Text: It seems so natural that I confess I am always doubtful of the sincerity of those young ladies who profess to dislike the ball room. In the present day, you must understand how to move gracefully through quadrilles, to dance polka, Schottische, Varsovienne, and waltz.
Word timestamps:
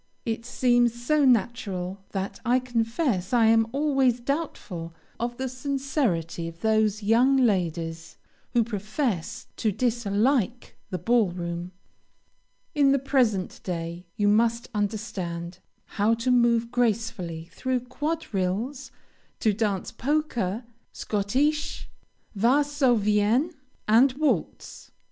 It 0.25 0.47
seems 0.47 0.99
so 0.99 1.25
natural 1.25 1.99
that 2.09 2.39
I 2.43 2.57
confess 2.57 3.33
I 3.33 3.45
am 3.45 3.67
always 3.71 4.19
doubtful 4.19 4.95
of 5.19 5.37
the 5.37 5.47
sincerity 5.47 6.47
of 6.47 6.61
those 6.61 7.03
young 7.03 7.37
ladies 7.37 8.17
who 8.53 8.63
profess 8.63 9.45
to 9.57 9.71
dislike 9.71 10.75
the 10.89 10.97
ball 10.97 11.29
room. 11.29 11.71
In 12.73 12.93
the 12.93 12.97
present 12.97 13.61
day, 13.63 14.07
you 14.17 14.27
must 14.27 14.69
understand 14.73 15.59
how 15.85 16.15
to 16.15 16.31
move 16.31 16.71
gracefully 16.71 17.51
through 17.53 17.81
quadrilles, 17.81 18.89
to 19.39 19.53
dance 19.53 19.91
polka, 19.91 20.61
Schottische, 20.91 21.85
Varsovienne, 22.35 23.51
and 23.87 24.13
waltz. 24.13 24.89